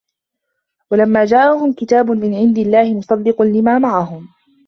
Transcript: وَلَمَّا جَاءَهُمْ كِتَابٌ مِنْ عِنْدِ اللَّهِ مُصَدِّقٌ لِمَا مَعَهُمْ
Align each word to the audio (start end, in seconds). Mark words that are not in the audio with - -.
وَلَمَّا 0.91 1.25
جَاءَهُمْ 1.25 1.73
كِتَابٌ 1.73 2.11
مِنْ 2.11 2.35
عِنْدِ 2.35 2.57
اللَّهِ 2.57 2.93
مُصَدِّقٌ 2.93 3.41
لِمَا 3.41 3.79
مَعَهُمْ 3.79 4.27